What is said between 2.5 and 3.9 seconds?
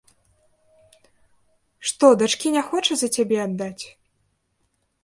не хоча за цябе аддаць?